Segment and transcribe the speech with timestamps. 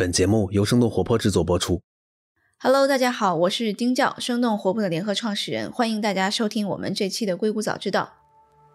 [0.00, 1.82] 本节目由生动活泼制作播出。
[2.58, 8.04] Hello，大家好，我是丁教，生动活泼的联合创始人，欢迎大家收听我们这期的《硅谷早知道》。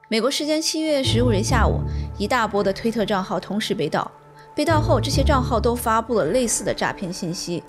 [0.07, 1.79] 美国时间七月十五日下午，
[2.19, 4.11] 一大波的推特账号同时被盗，
[4.55, 7.63] 被盗后，这些账号都发布了类似的诈骗信息。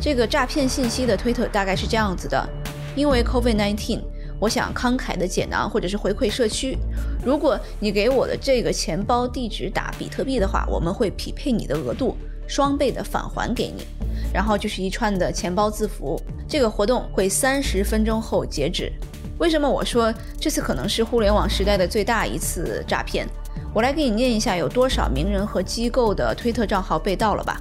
[0.00, 2.48] 这个诈骗信息的推特大概是这样子的：
[2.94, 4.00] 因为 COVID-19，
[4.38, 6.78] 我想慷慨的解囊或者是回馈社区。
[7.24, 12.16] 如果你给我的这个钱包地址打比特币的话，我们会匹配你的额度，
[12.46, 13.86] 双倍的返还给你。
[14.32, 16.20] 然后就是一串的钱包字符。
[16.48, 18.92] 这个活动会三十分钟后截止。
[19.38, 23.26] 为什么我说这次可能是互联网时代的最大一次诈骗？
[23.74, 27.60] 我来给你念一下有多少名人和机构的推特账号被盗了吧。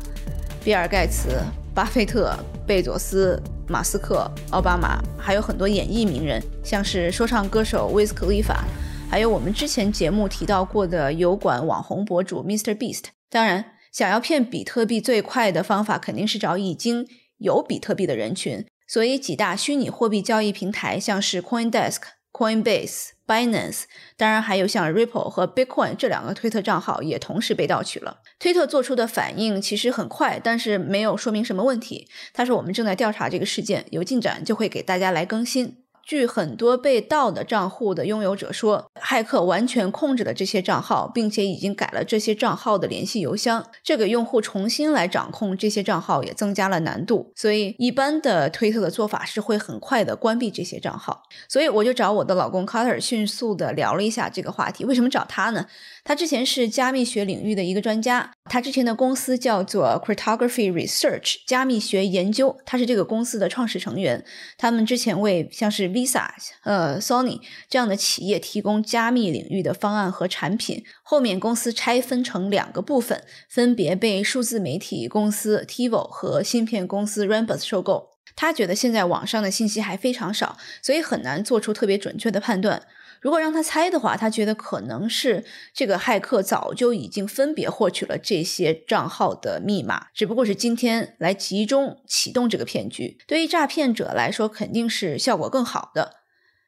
[0.63, 1.29] 比尔盖茨、
[1.73, 2.33] 巴菲特、
[2.65, 8.63] 贝佐斯、马斯克、奥巴马，还有很多演艺名人，像是说唱歌手威斯克利法，
[9.09, 12.75] 还有我们之前节目提到过的油管网红博主 Mr.
[12.75, 13.03] Beast。
[13.29, 13.63] 当然，
[13.95, 21.99] 想要骗比特币最快的方法肯定是找已经有比特币的人群，所以几大虚拟货币交易平台，像是 CoinDesk、
[22.33, 23.83] Coinbase、Binance，
[24.17, 28.19] 当然还有像 Ripple 和 Bitcoin 这两个推特账号也同时被盗取了。
[28.37, 32.09] 推特做出的反应其实很快，但是没有说明什么问题。
[32.33, 35.84] 他说我们正在调查这个事件，有进展就会给大家来更新。
[36.05, 43.65] 据很多被盗的账户的拥有者说，骇客完全控制了这些账号，并且已经改了这些账号的联系邮箱。
[43.83, 51.23] 这个用户重新来掌控这些账号也增加了难度，所以一般的推特的做法是会很快的关闭这些账号。
[51.49, 54.85] 所以我就找我的老公 Carter 迅速的聊了一下这个话题。
[54.85, 55.65] 为什么找他呢？
[56.03, 64.23] 他之前是加密学领域的一个专家，他之前的公司叫做 Cryptography Research 加密学研究，他是这个公司的创始成员。
[64.57, 66.27] 他们之前为像是 Visa、
[66.63, 70.83] 呃 Sony 这样的企业提供加密领域的方案和产品。
[71.01, 78.11] 后面公司拆分成两个部分，分别被数字媒体公司 TiVo 和芯片公司 Rambus 收购。
[78.35, 82.81] 他觉得现在网上的信息还非常少，所以很难做出特别准确的判断。
[83.25, 85.43] 如果让他猜的话，他觉得可能是
[85.73, 93.17] 这个骇客早就已经分别获取了这些账号的密码，只不过是今天来集中启动这个骗局。
[93.25, 96.17] 对于诈骗者来说，肯定是效果更好的，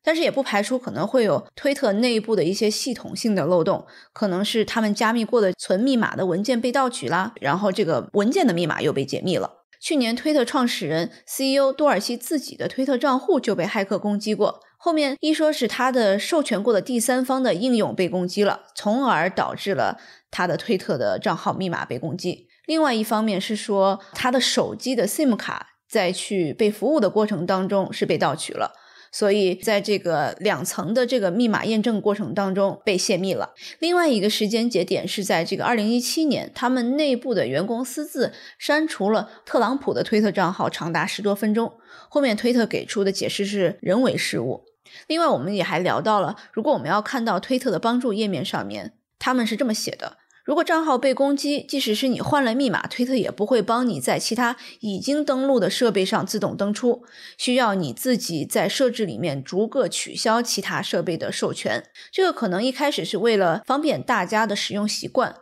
[0.03, 9.65] 但是也不排除可能会有推特内部的一些系统性的漏洞，可能是他们加密过的存密码的文件被盗取啦，然后这个文件的密码又被解密了。
[9.79, 14.61] 去年，推特创始人 CEO 多尔西自己的推特账户就被骇客攻击过。
[14.77, 19.99] 后面一说是他的授权过的第三方的应用被攻击了，从而导致了
[20.31, 22.47] 他的推特的账号密码被攻击。
[22.65, 28.73] 另外一方面是说，他的手机的 SIM 卡在去被服务的过程当中是被盗取了。
[29.09, 33.53] 所以，在这个两层的这个密码验证过程当中被泄密了。
[33.79, 41.71] 另外一个时间节点是在这个二零一七年，他们内部的员工私自删除了特朗普的推特账号，长达十多分钟。
[42.09, 44.65] 后面推特给出的解释是人为失误。
[45.07, 50.17] 另外，我们也还聊到了，如果我们要看到推特的帮助页面上面，他们是这么写的。
[50.43, 57.03] 如果账号被攻击，即使是你换了密码，推特也不会帮你在其他已经登录的设备上自动登出，
[57.37, 61.83] 需要你自己在设置里面逐个取消其他设备的授权。
[62.13, 65.35] 这个可能一开始是为了方便大家的使用习惯，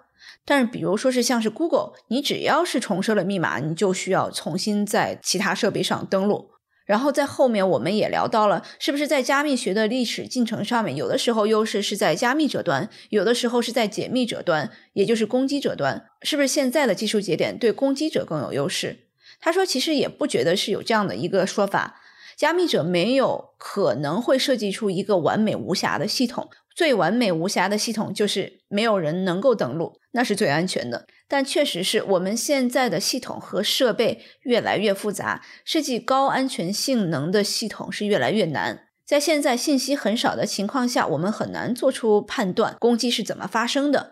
[0.43, 6.49] 但是比如说是像是 Google，你只要是重设了密码，你就需要重新在其他设备上登录。
[6.85, 16.05] 然后在后面我们也聊到了，是不是在加密学的历史进程上面，有的时候优势是在加密者端，有的时候是在解密者端，也就是攻击者端。
[16.21, 18.99] 是不是现在的技术节点对攻击者更有优势？
[19.41, 22.01] 他说，其实也不觉得是有这样的一个说法。
[22.37, 31.07] 加密者没有可能会设计出一个完美无瑕的系统，最完美无瑕的系统就是没有人能够登录，那是最安全的。
[31.27, 38.81] 但确实是我们现在的系统和设备越来越复杂，设计高安全性能的系统是越来越难。
[39.05, 44.11] 在现在信息很少的情况下，我们很难做出判断攻击是怎么发生的。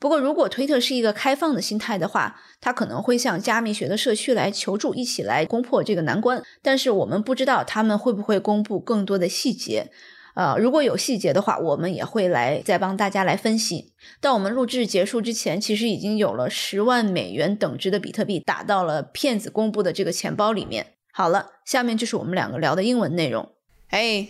[0.00, 6.42] 不过，如果推特是一个开放的心态的话，它可能会向加密学的社区来求助，一起来攻破这个难关。
[6.62, 9.90] 但是我们不知道他们会不会公布更多的细节。
[10.34, 13.92] 呃，如果有细节的话，我们也会来再帮大家来分析。
[14.20, 20.94] 到我们录制结束之前，其实已经有了十万美元等值的比特币打到了骗子公布的这个钱包里面。
[21.12, 23.52] 好了，下面就是我们两个聊的英文内容。
[23.90, 24.28] Hey,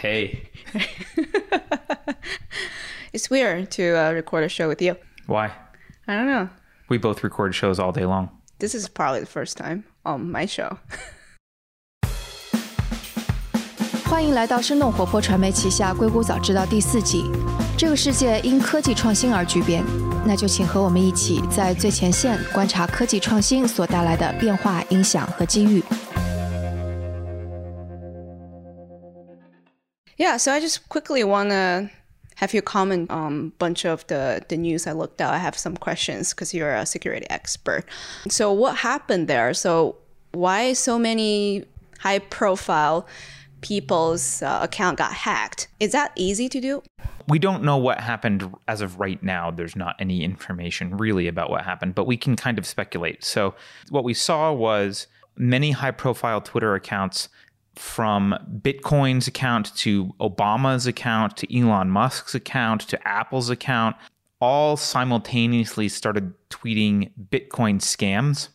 [0.00, 0.36] hey,
[3.12, 4.96] it's weird to uh, record a show with you.
[5.26, 5.50] why?
[6.06, 6.48] I don't know.
[6.88, 8.30] We both record shows all day long.
[8.58, 10.78] This is probably the first time on my show.
[14.14, 17.24] 欢迎来到声动活泼传媒旗下《硅谷早知道》第四季。
[17.76, 19.82] 这个世界因科技创新而巨变，
[20.24, 25.82] 那就请和我们一起在最前线观察科技创新所带来的变化、影响和机遇。
[30.16, 31.90] Yeah, so I just quickly want to
[32.36, 35.32] have you comment on a bunch of the, the news I looked at.
[35.32, 37.82] I have some questions because you're a security expert.
[38.30, 39.52] So, what happened there?
[39.54, 39.96] So,
[40.30, 41.64] why so many
[41.98, 43.06] high profile
[43.64, 45.68] people's uh, account got hacked?
[45.80, 46.82] Is that easy to do?
[47.26, 49.50] We don't know what happened as of right now.
[49.50, 53.24] There's not any information really about what happened, but we can kind of speculate.
[53.24, 53.54] So
[53.88, 55.06] what we saw was
[55.36, 57.28] many high profile Twitter accounts
[57.74, 63.96] from Bitcoin's account to Obama's account to Elon Musk's account to Apple's account
[64.40, 68.48] all simultaneously started tweeting Bitcoin scams,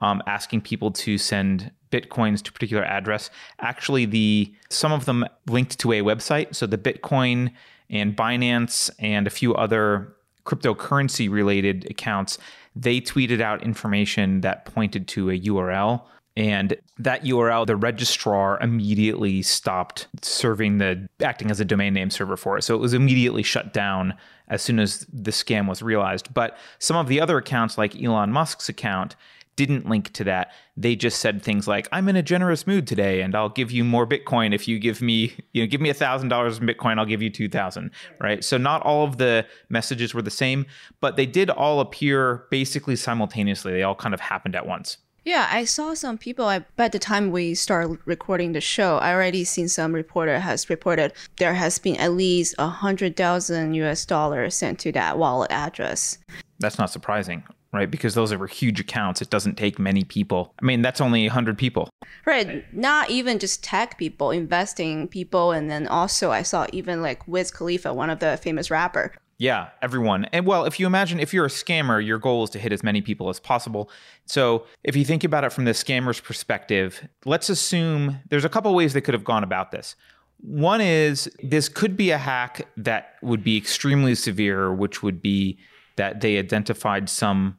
[0.00, 3.30] um, asking people to send bitcoins to a particular address.
[3.60, 6.54] Actually, the some of them linked to a website.
[6.54, 7.52] So the Bitcoin
[7.90, 12.38] and Binance and a few other cryptocurrency related accounts,
[12.74, 16.02] they tweeted out information that pointed to a URL
[16.36, 22.38] and that URL, the registrar immediately stopped serving the acting as a domain name server
[22.38, 22.62] for it.
[22.62, 24.14] So it was immediately shut down
[24.48, 26.32] as soon as the scam was realized.
[26.32, 29.14] But some of the other accounts, like Elon Musk's account,
[29.56, 30.52] didn't link to that.
[30.76, 33.84] They just said things like, "I'm in a generous mood today, and I'll give you
[33.84, 36.98] more Bitcoin if you give me, you know, give me a thousand dollars in Bitcoin.
[36.98, 37.90] I'll give you two thousand.
[38.20, 38.42] Right.
[38.42, 40.66] So not all of the messages were the same,
[41.00, 43.72] but they did all appear basically simultaneously.
[43.72, 44.98] They all kind of happened at once.
[45.24, 46.46] Yeah, I saw some people.
[46.46, 50.68] I, by the time we start recording the show, I already seen some reporter has
[50.68, 54.04] reported there has been at least a hundred thousand U.S.
[54.04, 56.18] dollars sent to that wallet address.
[56.58, 57.90] That's not surprising, right?
[57.90, 59.22] Because those are huge accounts.
[59.22, 60.54] It doesn't take many people.
[60.60, 61.88] I mean, that's only hundred people.
[62.26, 62.64] Right.
[62.74, 67.50] Not even just tech people, investing people, and then also I saw even like Wiz
[67.50, 70.26] Khalifa, one of the famous rapper, yeah, everyone.
[70.26, 72.84] And well, if you imagine if you're a scammer, your goal is to hit as
[72.84, 73.90] many people as possible.
[74.24, 78.72] So if you think about it from the scammer's perspective, let's assume there's a couple
[78.72, 79.96] ways they could have gone about this.
[80.42, 85.58] One is this could be a hack that would be extremely severe, which would be
[85.96, 87.58] that they identified some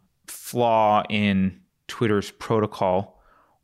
[0.53, 3.19] flaw in Twitter's protocol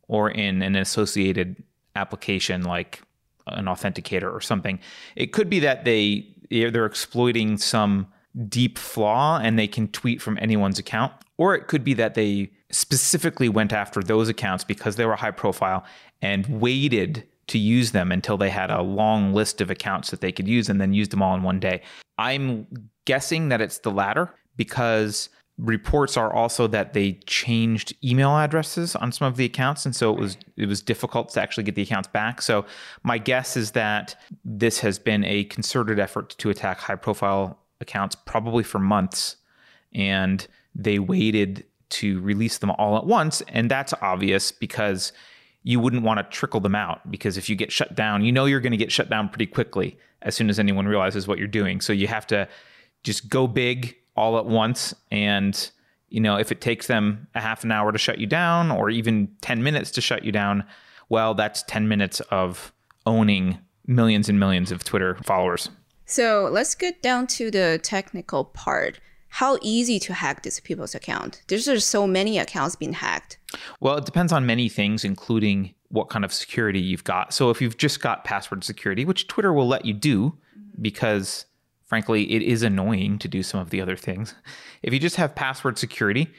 [0.08, 1.56] or in an associated
[1.96, 3.04] application like
[3.46, 4.80] an authenticator or something.
[5.16, 8.08] It could be that they they're exploiting some
[8.48, 11.14] deep flaw and they can tweet from anyone's account.
[11.38, 15.32] Or it could be that they specifically went after those accounts because they were high
[15.32, 15.86] profile
[16.24, 20.32] and waited to use them until they had a long list of accounts that they
[20.32, 21.82] could use and then use them all in one day.
[22.18, 22.66] I'm
[23.06, 25.30] guessing that it's the latter because
[25.60, 30.14] reports are also that they changed email addresses on some of the accounts and so
[30.14, 32.42] it was it was difficult to actually get the accounts back.
[32.42, 32.66] So
[33.04, 34.16] my guess is that
[34.46, 39.36] this has been a concerted effort to attack high profile accounts probably for months
[39.94, 45.12] and they waited to release them all at once and that's obvious because
[45.64, 48.46] you wouldn't want to trickle them out because if you get shut down you know
[48.46, 51.48] you're going to get shut down pretty quickly as soon as anyone realizes what you're
[51.48, 51.82] doing.
[51.82, 52.48] So you have to
[53.04, 54.94] just go big all at once.
[55.12, 55.72] And
[56.10, 58.90] you know if it takes them a half an hour to shut you down or
[58.90, 60.64] even 10 minutes to shut you down
[61.08, 62.74] well that's 10 minutes of
[63.06, 63.58] owning
[63.88, 65.70] millions and millions of twitter followers.
[66.06, 69.00] So let's get down to the technical part.
[69.28, 71.44] How easy to hack these people's account?
[71.48, 73.38] There's just so many accounts being hacked.
[73.80, 77.34] Well it depends on many things including what kind of security you've got.
[77.34, 80.38] So if you've just got password security which twitter will let you do
[80.82, 81.46] because
[81.90, 84.36] Frankly, it is annoying to do some of the other things.
[84.84, 86.30] If you just have password security,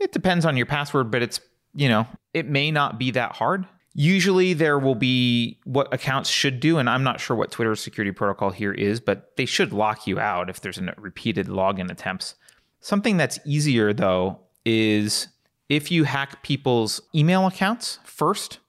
[0.00, 1.38] it depends on your password, but it's,
[1.74, 3.66] you know, it may not be that hard.
[3.94, 8.10] Usually there will be what accounts should do, and I'm not sure what Twitter's security
[8.10, 12.34] protocol here is, but they should lock you out if there's a repeated login attempts.
[12.80, 15.28] Something that's easier though is
[15.68, 18.60] if you hack people's email accounts first,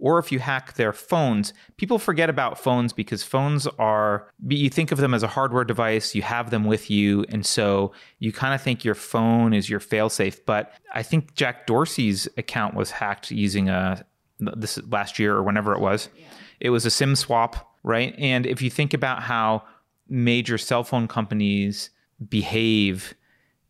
[0.00, 4.90] or if you hack their phones, people forget about phones because phones are, you think
[4.90, 7.24] of them as a hardware device, you have them with you.
[7.28, 10.40] And so you kind of think your phone is your failsafe.
[10.46, 14.04] But I think Jack Dorsey's account was hacked using a,
[14.38, 16.08] this last year or whenever it was.
[16.16, 16.24] Yeah.
[16.60, 18.14] It was a SIM swap, right?
[18.18, 19.62] And if you think about how
[20.08, 21.90] major cell phone companies
[22.28, 23.14] behave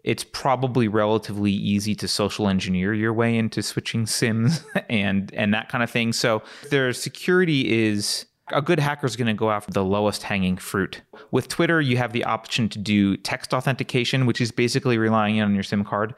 [0.04, 5.68] it's probably relatively easy to social engineer your way into switching sims and and that
[5.68, 9.72] kind of thing so their security is a good hacker is going to go after
[9.72, 14.40] the lowest hanging fruit with twitter you have the option to do text authentication which
[14.40, 16.14] is basically relying on your sim card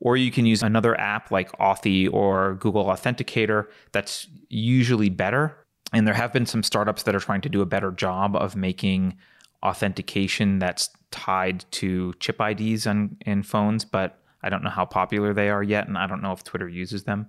[0.00, 5.56] or you can use another app like Authy or Google Authenticator that's usually better.
[5.92, 8.56] And there have been some startups that are trying to do a better job of
[8.56, 9.16] making
[9.62, 15.32] authentication that's tied to chip IDs on in phones, but I don't know how popular
[15.32, 17.28] they are yet, and I don't know if Twitter uses them.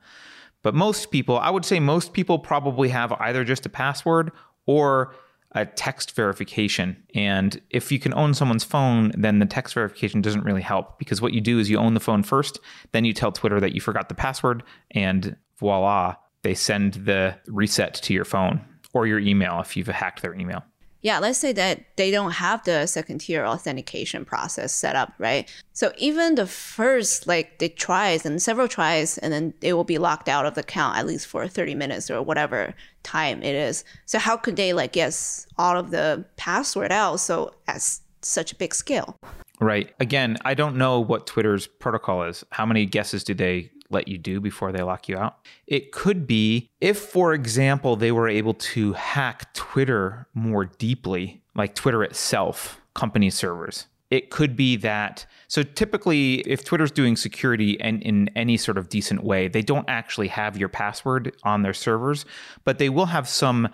[0.61, 4.31] But most people, I would say most people probably have either just a password
[4.65, 5.15] or
[5.53, 7.01] a text verification.
[7.15, 11.21] And if you can own someone's phone, then the text verification doesn't really help because
[11.21, 12.59] what you do is you own the phone first,
[12.91, 17.93] then you tell Twitter that you forgot the password, and voila, they send the reset
[17.95, 18.61] to your phone
[18.93, 20.63] or your email if you've hacked their email
[21.01, 25.49] yeah, let's say that they don't have the second tier authentication process set up, right?
[25.73, 29.97] So even the first, like they tries and several tries, and then they will be
[29.97, 32.73] locked out of the account at least for 30 minutes or whatever
[33.03, 33.83] time it is.
[34.05, 37.81] So how could they like guess all of the password out so at
[38.21, 39.17] such a big scale?
[39.59, 39.93] Right.
[39.99, 42.43] Again, I don't know what Twitter's protocol is.
[42.51, 45.37] How many guesses do they let you do before they lock you out.
[45.65, 51.75] It could be if, for example, they were able to hack Twitter more deeply, like
[51.75, 53.87] Twitter itself, company servers.
[54.09, 55.25] It could be that.
[55.47, 59.87] So typically, if Twitter's doing security and in any sort of decent way, they don't
[59.89, 62.25] actually have your password on their servers,
[62.63, 63.67] but they will have some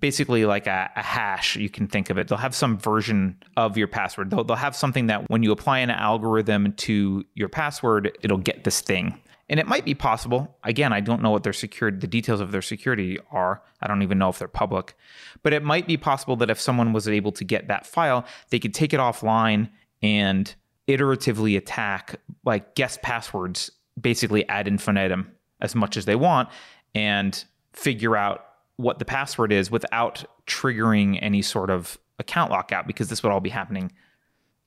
[0.00, 3.76] basically like a, a, hash you can think of it they'll have some version of
[3.76, 8.16] your password they'll, they'll have something that when you apply an algorithm to your password
[8.22, 9.16] it'll get this thing
[9.48, 10.56] and it might be possible.
[10.64, 13.62] Again, I don't know what their security, the details of their security are.
[13.80, 14.96] I don't even know if they're public.
[15.42, 18.58] But it might be possible that if someone was able to get that file, they
[18.58, 19.70] could take it offline
[20.02, 20.52] and
[20.88, 26.48] iteratively attack, like guess passwords, basically ad infinitum as much as they want,
[26.94, 28.44] and figure out
[28.76, 33.40] what the password is without triggering any sort of account lockout because this would all
[33.40, 33.92] be happening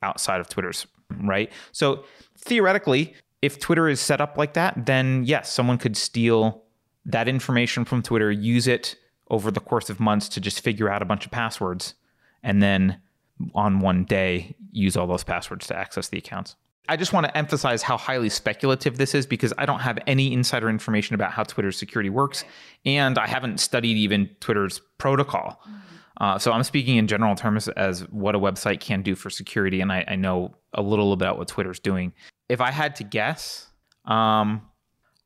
[0.01, 0.87] outside of Twitter's,
[1.21, 1.51] right?
[1.71, 2.05] So
[2.37, 6.63] theoretically, if Twitter is set up like that, then yes, someone could steal
[7.05, 8.95] that information from Twitter, use it
[9.29, 11.93] over the course of months to just figure out a bunch of passwords,
[12.43, 12.99] and then
[13.53, 16.55] on one day use all those passwords to access the accounts.
[16.89, 20.33] I just want to emphasize how highly speculative this is because I don't have any
[20.33, 22.43] insider information about how Twitter's security works,
[22.83, 25.61] and I haven't studied even Twitter's protocol.
[26.19, 29.81] Uh, so I'm speaking in general terms as what a website can do for security,
[29.81, 32.11] and I, I know a little about what Twitter's doing
[32.49, 33.67] if I had to guess,
[34.05, 34.63] um,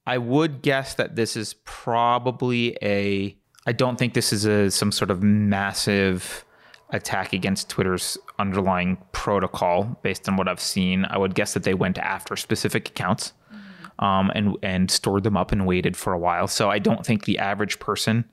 [0.05, 3.35] I would guess that this is probably a.
[3.65, 6.43] I don't think this is a some sort of massive
[6.89, 9.97] attack against Twitter's underlying protocol.
[10.03, 13.31] Based on what I've seen, I would guess that they went after specific accounts
[13.99, 16.47] um, and and stored them up and waited for a while.
[16.47, 18.25] So I don't think the average person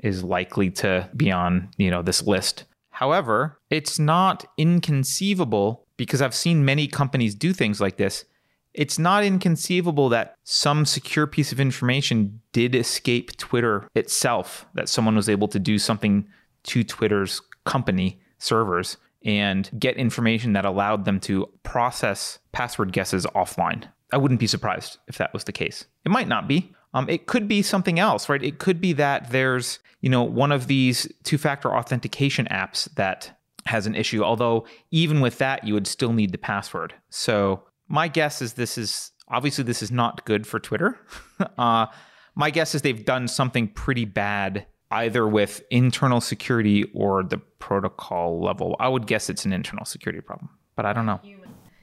[0.00, 2.64] is likely to be on you know this list.
[2.90, 8.24] However, it's not inconceivable because I've seen many companies do things like this.
[8.72, 15.14] It's not inconceivable that some secure piece of information did escape Twitter itself, that someone
[15.14, 16.26] was able to do something
[16.64, 23.84] to Twitter's company servers and get information that allowed them to process password guesses offline.
[24.12, 25.86] I wouldn't be surprised if that was the case.
[26.04, 26.74] It might not be.
[26.92, 28.42] Um, it could be something else, right?
[28.42, 33.86] It could be that there's, you know, one of these two-factor authentication apps that has
[33.86, 34.22] an issue.
[34.22, 36.94] Although even with that, you would still need the password.
[37.10, 40.98] So my guess is this is obviously this is not good for Twitter.
[41.58, 41.86] uh,
[42.34, 48.40] my guess is they've done something pretty bad either with internal security or the protocol
[48.40, 48.76] level.
[48.78, 51.20] I would guess it's an internal security problem, but I don't know.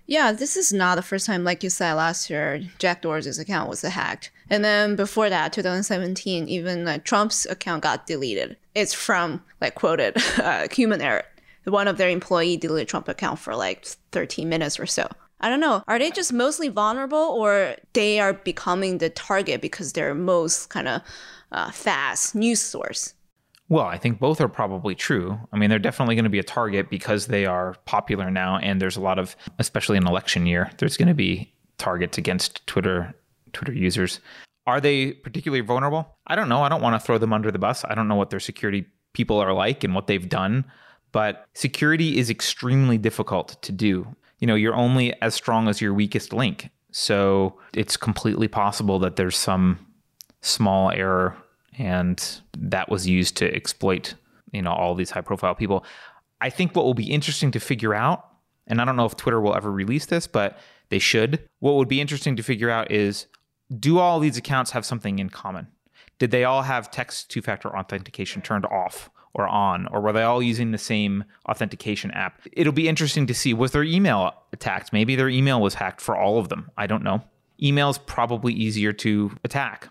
[0.08, 3.70] Yeah, this is not the first time, like you said last year, Jack Dorsey's account
[3.70, 4.30] was hacked.
[4.50, 8.58] And then before that, 2017, even uh, Trump's account got deleted.
[8.76, 11.24] It's from, like, quoted, uh, human error
[11.66, 15.08] one of their employee deleted Trump account for like 13 minutes or so.
[15.40, 15.84] I don't know.
[15.88, 20.88] Are they just mostly vulnerable or they are becoming the target because they're most kind
[20.88, 21.02] of
[21.52, 23.16] uh, fast news source?
[23.68, 25.40] Well, I think both are probably true.
[25.52, 28.82] I mean, they're definitely going to be a target because they are popular now, and
[28.82, 33.16] there's a lot of, especially in election year, there's going to be targets against Twitter
[33.54, 34.20] Twitter users.
[34.68, 36.18] Are they particularly vulnerable?
[36.28, 36.62] I don't know.
[36.62, 37.84] I don't want to throw them under the bus.
[37.86, 40.66] I don't know what their security people are like and what they've done
[41.12, 44.16] but security is extremely difficult to do.
[44.40, 46.70] You know, you're only as strong as your weakest link.
[46.92, 49.80] So it's completely possible that there's some
[50.42, 51.38] small error
[51.78, 54.16] and that was used to exploit,
[54.52, 55.86] you know, all these high profile people.
[56.42, 58.28] I think what will be interesting to figure out,
[58.68, 60.58] and I don't know if Twitter will ever release this, but
[60.90, 61.48] they should.
[61.60, 63.28] What would be interesting to figure out is
[63.80, 65.68] do all these accounts have something in common?
[66.20, 69.10] Did they all have text two factor authentication turned off?
[69.34, 72.42] Or on, or were they all using the same authentication app?
[72.52, 74.92] It'll be interesting to see was their email attacked?
[74.94, 76.70] Maybe their email was hacked for all of them.
[76.78, 77.24] I don't know.
[77.62, 79.90] Email's probably easier to attack.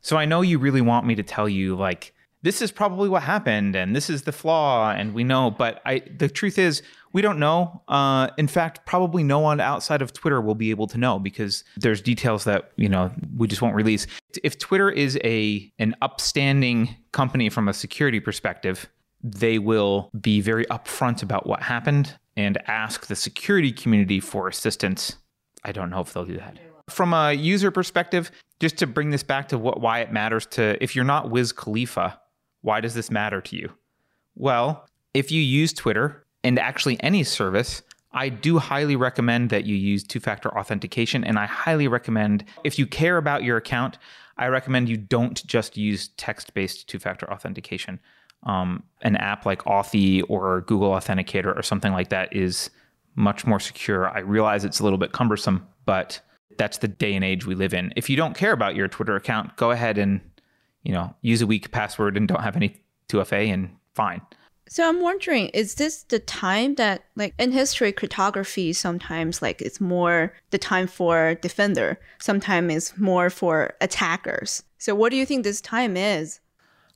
[0.00, 3.24] So I know you really want me to tell you, like, this is probably what
[3.24, 6.80] happened and this is the flaw and we know but i the truth is
[7.16, 7.80] we don't know.
[7.88, 11.64] Uh, in fact probably no one outside of twitter will be able to know because
[11.78, 14.06] there's details that you know we just won't release.
[14.44, 18.86] If twitter is a an upstanding company from a security perspective
[19.22, 25.16] they will be very upfront about what happened and ask the security community for assistance.
[25.64, 26.58] I don't know if they'll do that.
[26.90, 28.30] From a user perspective
[28.60, 31.50] just to bring this back to what why it matters to if you're not wiz
[31.50, 32.20] khalifa
[32.60, 33.72] why does this matter to you?
[34.34, 39.74] Well, if you use Twitter and actually any service, I do highly recommend that you
[39.74, 41.24] use two factor authentication.
[41.24, 43.98] And I highly recommend, if you care about your account,
[44.38, 47.98] I recommend you don't just use text based two factor authentication.
[48.44, 52.70] Um, an app like Authy or Google Authenticator or something like that is
[53.16, 54.08] much more secure.
[54.08, 56.20] I realize it's a little bit cumbersome, but
[56.58, 57.92] that's the day and age we live in.
[57.96, 60.20] If you don't care about your Twitter account, go ahead and
[60.84, 64.20] you know, use a weak password and don't have any 2FA and fine.
[64.68, 69.80] So I'm wondering, is this the time that like in history cryptography sometimes like it's
[69.80, 74.62] more the time for defender, sometimes it's more for attackers.
[74.78, 76.40] So what do you think this time is?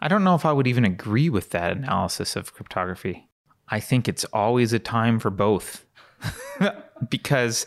[0.01, 3.29] I don't know if I would even agree with that analysis of cryptography.
[3.69, 5.85] I think it's always a time for both.
[7.09, 7.67] because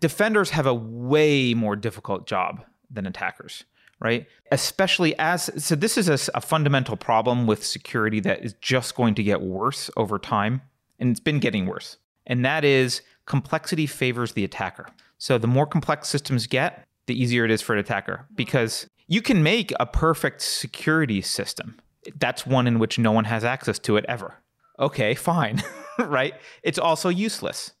[0.00, 3.64] defenders have a way more difficult job than attackers
[4.00, 4.26] right?
[4.50, 9.14] Especially as so, this is a, a, fundamental problem with security that is just going
[9.14, 10.62] to get worse over time,
[10.98, 11.98] and it's been getting worse.
[12.26, 14.86] And that is complexity favors the attacker.
[15.18, 19.20] So the more complex systems get, the easier it is for an attacker because you
[19.20, 21.78] can make a perfect security system.
[22.18, 24.34] That's one in which no one has access to it ever.
[24.78, 25.62] Okay, fine,
[25.98, 26.34] right?
[26.62, 27.72] It's also useless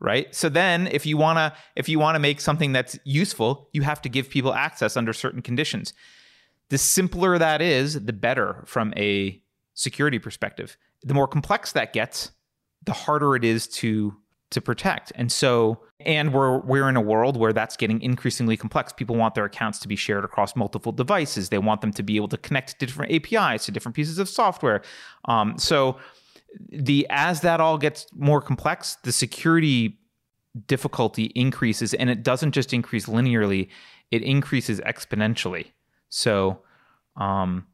[0.00, 0.32] right?
[0.34, 3.82] So then if you want to if you want to make something that's useful you
[3.82, 5.92] have to give people access under certain conditions.
[6.70, 9.40] The simpler that is the better from a
[9.74, 10.76] security perspective.
[11.02, 12.32] The more complex that gets
[12.84, 14.16] the harder it is to
[14.50, 15.12] to protect.
[15.14, 18.92] And so and we're we're in a world where that's getting increasingly complex.
[18.92, 21.48] People want their accounts to be shared across multiple devices.
[21.48, 24.28] They want them to be able to connect to different apis to different pieces of
[24.28, 24.82] software.
[25.24, 25.98] Um, so
[26.70, 29.98] the as that all gets more complex, the security
[30.66, 33.68] difficulty increases, and it doesn't just increase linearly;
[34.10, 35.66] it increases exponentially.
[36.08, 36.62] So,
[37.16, 37.66] um,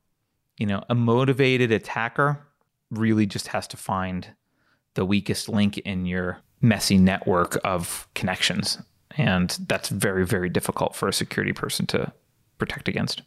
[0.58, 2.46] you know, a motivated attacker
[2.90, 4.28] really just has to find
[4.94, 8.78] the weakest link in your messy network of connections,
[9.16, 12.12] and that's very, very difficult for a security person to
[12.58, 13.22] protect against.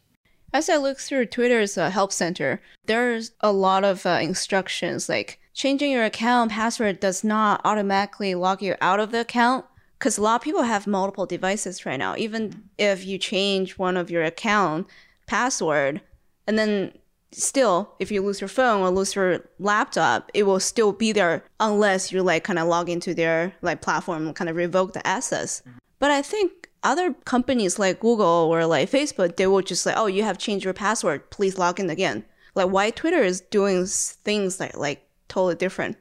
[0.52, 5.38] As I look through Twitter's uh, help center, there's a lot of uh, instructions like
[5.52, 9.66] changing your account password does not automatically log you out of the account
[9.98, 12.14] because a lot of people have multiple devices right now.
[12.16, 14.86] Even if you change one of your account
[15.26, 16.00] password,
[16.46, 16.92] and then
[17.32, 21.44] still, if you lose your phone or lose your laptop, it will still be there
[21.60, 25.06] unless you like kind of log into their like platform and kind of revoke the
[25.06, 25.60] access.
[25.60, 25.78] Mm-hmm.
[25.98, 30.06] But I think other companies like Google or like Facebook, they will just like, oh,
[30.06, 31.30] you have changed your password.
[31.30, 32.24] Please log in again.
[32.54, 35.96] Like why Twitter is doing things like like totally different.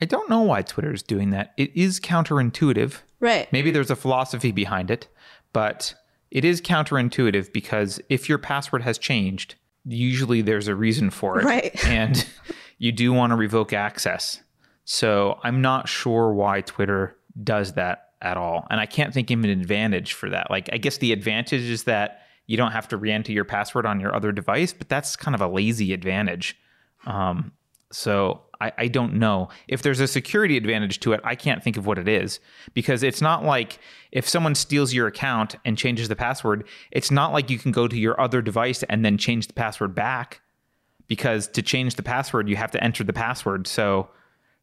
[0.00, 1.52] I don't know why Twitter is doing that.
[1.56, 2.96] It is counterintuitive.
[3.18, 3.50] Right.
[3.52, 5.08] Maybe there's a philosophy behind it,
[5.52, 5.94] but
[6.30, 9.54] it is counterintuitive because if your password has changed,
[9.86, 11.44] usually there's a reason for it.
[11.44, 11.84] Right.
[11.86, 12.26] and
[12.78, 14.42] you do want to revoke access.
[14.84, 18.66] So I'm not sure why Twitter does that at all.
[18.70, 20.50] And I can't think of an advantage for that.
[20.50, 23.86] Like, I guess the advantage is that you don't have to re enter your password
[23.86, 26.56] on your other device, but that's kind of a lazy advantage.
[27.06, 27.52] Um,
[27.92, 29.48] so I, I don't know.
[29.68, 32.40] If there's a security advantage to it, I can't think of what it is
[32.74, 33.78] because it's not like
[34.12, 37.86] if someone steals your account and changes the password, it's not like you can go
[37.86, 40.40] to your other device and then change the password back
[41.06, 43.66] because to change the password, you have to enter the password.
[43.66, 44.08] So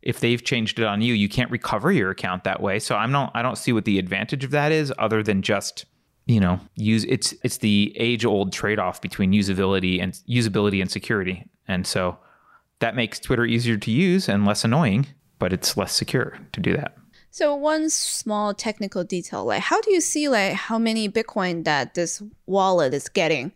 [0.03, 2.79] if they've changed it on you, you can't recover your account that way.
[2.79, 5.85] So I'm not I don't see what the advantage of that is other than just
[6.25, 10.91] you know use it's it's the age old trade off between usability and usability and
[10.91, 11.49] security.
[11.67, 12.17] And so
[12.79, 15.07] that makes twitter easier to use and less annoying
[15.39, 16.95] but it's less secure to do that.
[17.31, 21.93] So one small technical detail like how do you see like how many bitcoin that
[21.93, 23.51] this wallet is getting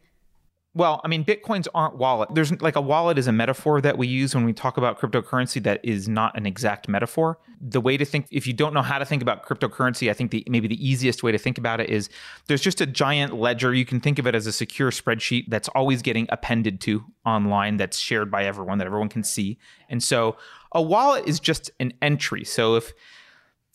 [0.77, 2.29] well, I mean, Bitcoins aren't wallet.
[2.35, 5.61] There's like a wallet is a metaphor that we use when we talk about cryptocurrency
[5.63, 7.39] that is not an exact metaphor.
[7.59, 10.29] The way to think, if you don't know how to think about cryptocurrency, I think
[10.29, 12.09] the maybe the easiest way to think about it is
[12.45, 13.73] there's just a giant ledger.
[13.73, 17.77] You can think of it as a secure spreadsheet that's always getting appended to online
[17.77, 19.57] that's shared by everyone that everyone can see.
[19.89, 20.37] And so
[20.73, 22.43] a wallet is just an entry.
[22.43, 22.93] So if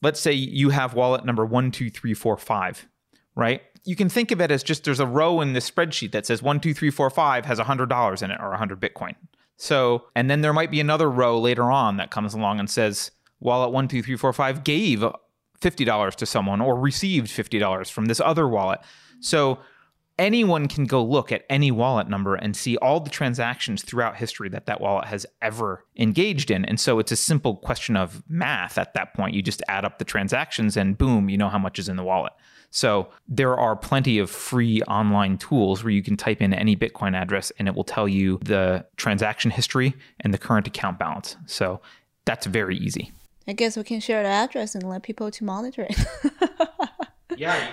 [0.02, 2.86] let's say you have wallet number one, two, three, four, five,
[3.34, 3.62] right?
[3.84, 6.42] You can think of it as just there's a row in the spreadsheet that says
[6.42, 9.14] one, two, three, four, five has $100 in it or 100 Bitcoin.
[9.56, 13.10] So, and then there might be another row later on that comes along and says
[13.40, 15.04] wallet one, two, three, four, five gave
[15.60, 18.80] $50 to someone or received $50 from this other wallet.
[19.20, 19.58] So
[20.22, 24.48] anyone can go look at any wallet number and see all the transactions throughout history
[24.48, 26.64] that that wallet has ever engaged in.
[26.64, 29.34] And so it's a simple question of math at that point.
[29.34, 32.04] You just add up the transactions and boom, you know how much is in the
[32.04, 32.32] wallet.
[32.70, 37.14] So there are plenty of free online tools where you can type in any Bitcoin
[37.14, 41.36] address and it will tell you the transaction history and the current account balance.
[41.46, 41.82] So
[42.24, 43.12] that's very easy.
[43.48, 45.98] I guess we can share the address and let people to monitor it.
[47.42, 47.70] Yeah.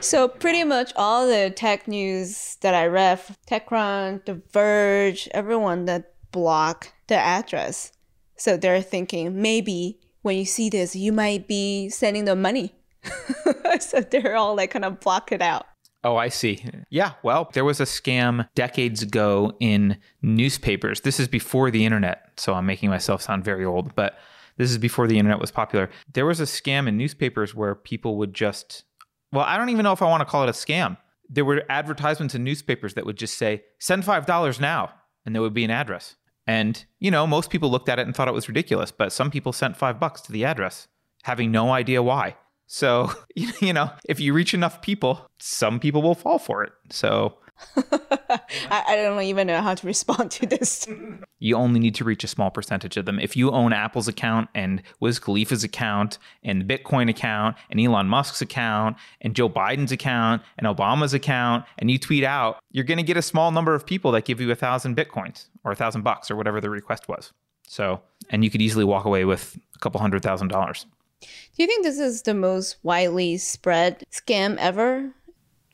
[0.00, 6.14] so pretty much all the tech news that I read, TechCrunch, The Verge, everyone that
[6.30, 7.92] block the address.
[8.36, 12.74] So they're thinking maybe when you see this, you might be sending them money.
[13.80, 15.66] so they're all like kind of block it out.
[16.04, 16.64] Oh, I see.
[16.90, 21.02] Yeah, well, there was a scam decades ago in newspapers.
[21.02, 24.18] This is before the internet, so I'm making myself sound very old, but
[24.56, 25.90] this is before the internet was popular.
[26.12, 28.82] There was a scam in newspapers where people would just
[29.32, 30.96] well, I don't even know if I want to call it a scam.
[31.28, 34.92] There were advertisements in newspapers that would just say, send $5 now,
[35.24, 36.16] and there would be an address.
[36.46, 39.30] And, you know, most people looked at it and thought it was ridiculous, but some
[39.30, 40.88] people sent five bucks to the address,
[41.22, 42.36] having no idea why.
[42.66, 46.72] So, you know, if you reach enough people, some people will fall for it.
[46.90, 47.38] So
[47.76, 48.40] I,
[48.88, 50.86] I, don't even know how to respond to this.
[51.38, 53.18] you only need to reach a small percentage of them.
[53.18, 58.08] If you own Apple's account and Wiz Khalifa's account and the Bitcoin account and Elon
[58.08, 62.98] Musk's account and Joe Biden's account and Obama's account, and you tweet out, you're going
[62.98, 65.76] to get a small number of people that give you a thousand Bitcoins or a
[65.76, 67.32] thousand bucks or whatever the request was.
[67.68, 70.86] So, and you could easily walk away with a couple hundred thousand dollars.
[71.20, 75.12] Do you think this is the most widely spread scam ever?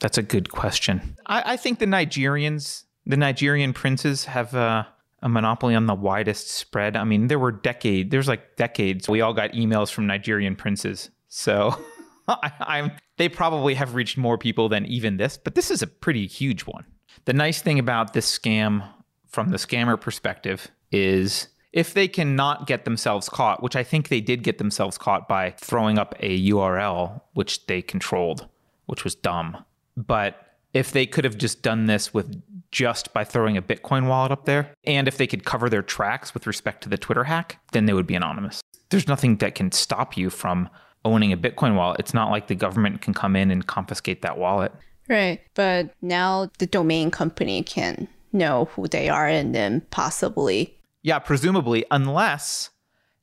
[0.01, 1.17] That's a good question.
[1.27, 4.87] I, I think the Nigerians, the Nigerian princes, have a
[5.23, 6.97] monopoly on the widest spread.
[6.97, 8.11] I mean, there were decades.
[8.11, 9.09] There's like decades.
[9.09, 11.77] We all got emails from Nigerian princes, so
[12.29, 12.93] I, I'm.
[13.17, 16.63] They probably have reached more people than even this, but this is a pretty huge
[16.63, 16.85] one.
[17.25, 18.89] The nice thing about this scam,
[19.27, 24.21] from the scammer perspective, is if they cannot get themselves caught, which I think they
[24.21, 28.47] did get themselves caught by throwing up a URL which they controlled,
[28.87, 29.65] which was dumb.
[30.07, 34.31] But if they could have just done this with just by throwing a Bitcoin wallet
[34.31, 37.59] up there, and if they could cover their tracks with respect to the Twitter hack,
[37.73, 38.61] then they would be anonymous.
[38.91, 40.69] There's nothing that can stop you from
[41.05, 41.99] owning a Bitcoin wallet.
[41.99, 44.73] It's not like the government can come in and confiscate that wallet.
[45.09, 45.41] Right.
[45.55, 50.77] But now the domain company can know who they are and then possibly.
[51.03, 52.71] Yeah, presumably, unless,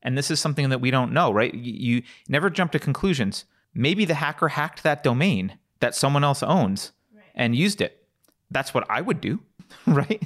[0.01, 1.53] and this is something that we don't know, right?
[1.53, 3.45] You, you never jump to conclusions.
[3.73, 7.23] Maybe the hacker hacked that domain that someone else owns right.
[7.35, 8.05] and used it.
[8.51, 9.41] That's what I would do,
[9.87, 10.07] right?
[10.09, 10.23] right?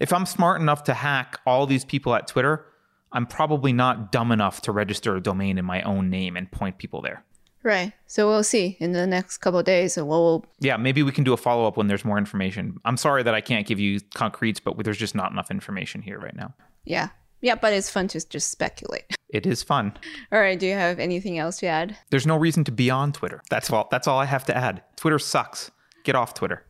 [0.00, 2.64] If I'm smart enough to hack all these people at Twitter,
[3.12, 6.78] I'm probably not dumb enough to register a domain in my own name and point
[6.78, 7.24] people there.
[7.62, 7.92] Right.
[8.06, 9.96] So we'll see in the next couple days.
[9.96, 10.44] And we'll.
[10.60, 12.78] Yeah, maybe we can do a follow up when there's more information.
[12.84, 16.18] I'm sorry that I can't give you concretes, but there's just not enough information here
[16.18, 16.54] right now.
[16.84, 17.08] Yeah.
[17.40, 19.04] Yeah, but it's fun to just speculate.
[19.30, 19.92] It is fun.
[20.32, 20.58] All right.
[20.58, 21.94] Do you have anything else to add?
[22.08, 23.42] There's no reason to be on Twitter.
[23.50, 23.86] That's all.
[23.90, 24.82] That's all I have to add.
[24.96, 25.70] Twitter sucks.
[26.02, 26.64] Get off Twitter.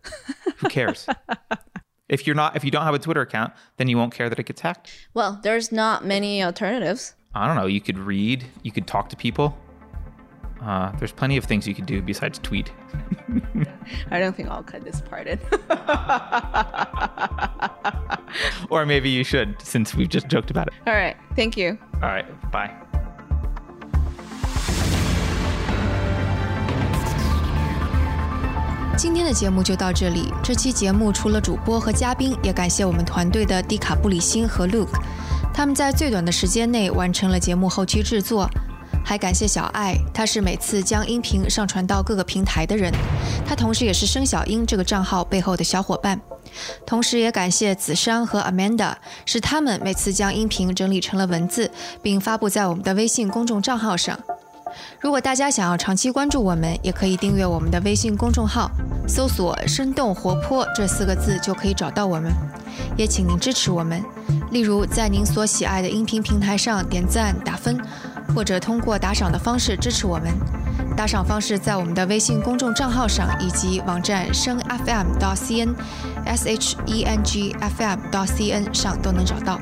[0.56, 1.06] Who cares?
[2.08, 4.40] if you're not, if you don't have a Twitter account, then you won't care that
[4.40, 4.90] it gets hacked.
[5.14, 7.14] Well, there's not many alternatives.
[7.32, 7.66] I don't know.
[7.66, 8.44] You could read.
[8.64, 9.56] You could talk to people.
[10.65, 12.71] Uh, there's plenty of things you could do besides tweet.
[14.09, 15.37] I don't think I'll cut this part in.
[18.69, 20.73] or maybe you should, since we've just joked about it.
[20.87, 21.17] All right.
[21.35, 21.77] Thank you.
[22.01, 22.25] All right.
[22.49, 22.71] Bye.
[28.95, 30.31] 今天的节目就到这里。
[30.41, 34.97] 这期节目除了主播和嘉宾，也感谢我们团队的蒂卡布里辛和 Luke，
[35.53, 38.49] 他们在最短的时间内完成了节目后期制作。
[39.08, 42.92] 还感谢小爱，他是每次将音频上传到各个平台的人，
[43.46, 46.20] 他同时也是生小英这个账号背后的小伙伴。
[46.84, 48.92] 同时也感谢子珊和 Amanda，
[49.24, 51.70] 是他们每次将音频整理成了文字，
[52.02, 54.20] 并发布在我们的微信公众账号上。
[55.00, 58.70] 如果大家想要长期关注我们，也可以订阅我们的微信公众号，
[59.08, 62.30] 搜索“生动活泼”这四个字就可以找到我们。
[62.94, 64.04] 也请您支持我们，
[64.50, 67.80] 例如在您所喜爱的音频平台上点赞打分。
[68.34, 70.32] 或者通过打赏的方式支持我们，
[70.96, 79.60] 打赏方式在我们的微信公众账号上以及网站声 FM 到 CN，S H E N G F M 到 C N 上都能找到。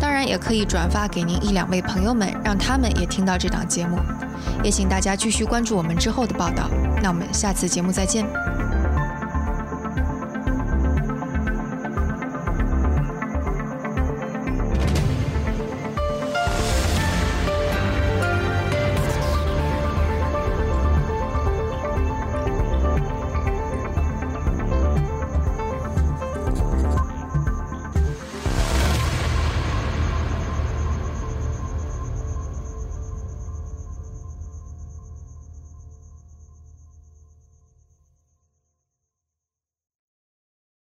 [0.00, 3.98] 当然，也可以转发给您一两位朋友们，让他们也听到这档节目。
[4.62, 6.68] 也请大家继续关注我们之后的报道。
[7.02, 8.45] 那我们下次节目再见。